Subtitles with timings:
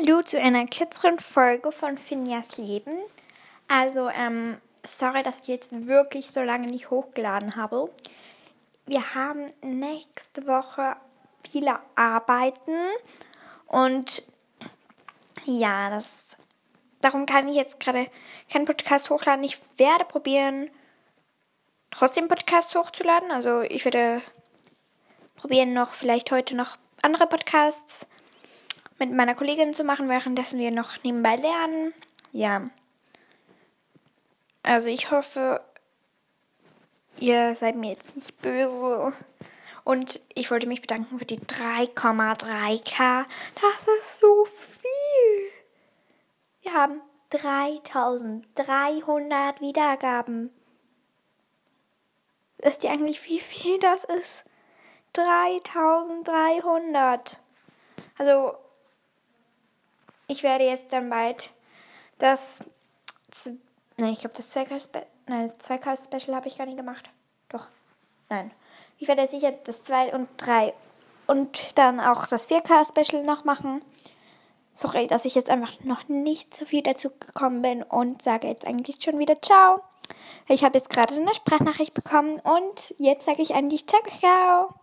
[0.00, 2.98] Hallo zu einer kürzeren Folge von Finjas Leben.
[3.66, 7.90] Also, ähm, sorry, dass ich jetzt wirklich so lange nicht hochgeladen habe.
[8.86, 10.94] Wir haben nächste Woche
[11.50, 12.76] viele Arbeiten
[13.66, 14.22] und
[15.46, 16.36] ja, das
[17.00, 18.06] darum kann ich jetzt gerade
[18.48, 19.42] keinen Podcast hochladen.
[19.42, 20.70] Ich werde probieren,
[21.90, 23.32] trotzdem Podcast hochzuladen.
[23.32, 24.22] Also ich werde
[25.34, 28.06] probieren noch vielleicht heute noch andere Podcasts
[28.98, 31.92] mit meiner Kollegin zu machen, währenddessen wir noch nebenbei lernen.
[32.32, 32.70] Ja.
[34.62, 35.60] Also ich hoffe,
[37.18, 39.12] ihr seid mir jetzt nicht böse.
[39.84, 43.24] Und ich wollte mich bedanken für die 3,3k.
[43.54, 45.50] Das ist so viel.
[46.60, 50.50] Wir haben 3300 Wiedergaben.
[52.58, 54.44] Wisst ihr eigentlich, wie viel das ist?
[55.14, 57.40] 3300.
[58.18, 58.58] Also,
[60.28, 61.50] ich werde jetzt dann bald
[62.18, 62.60] das.
[63.96, 67.10] Nein, ich glaube, das 2K-Special habe ich gar nicht gemacht.
[67.48, 67.66] Doch.
[68.28, 68.52] Nein.
[68.98, 70.72] Ich werde sicher das 2 und 3
[71.26, 73.82] und dann auch das 4K-Special noch machen.
[74.74, 78.66] Sorry, dass ich jetzt einfach noch nicht so viel dazu gekommen bin und sage jetzt
[78.66, 79.82] eigentlich schon wieder Ciao.
[80.46, 84.77] Ich habe jetzt gerade eine Sprachnachricht bekommen und jetzt sage ich eigentlich Ciao, ciao.